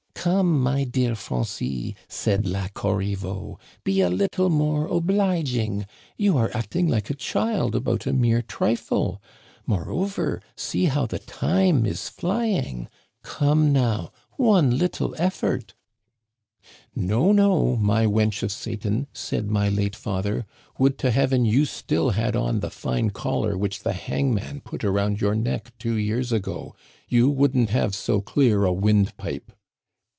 [0.21, 5.87] "* Come, my dear Francis,' said La Corriveau, 'be a little more obliging.
[6.15, 9.19] You are acting like a child about a mere trifle.
[9.65, 12.87] Moreover, see how the time is flying.
[13.23, 15.73] Come, now, one little effort!'
[16.95, 20.45] No, no, my wench of Satan,' said my late father.
[20.61, 24.83] * Would to Heaven you still had on the fine collar which the hangman put
[24.83, 26.75] around your neck two years ago.
[27.09, 29.51] You wouldn't have so clear a wind pipe.'